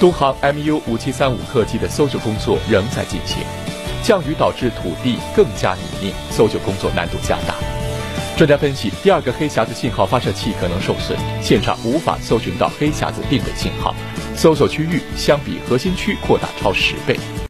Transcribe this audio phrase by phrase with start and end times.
[0.00, 3.38] 东航 mu 五七三五客机的搜救工作仍在进行
[4.02, 7.54] 降雨导致土地更加泥泞搜救工作难度加大。
[8.36, 13.92] 专家分析第二个黑匣子信号发射器可能受损现场无法搜寻到黑匣子定位信号
[14.36, 17.18] 搜索区域相比核心区扩大超十倍。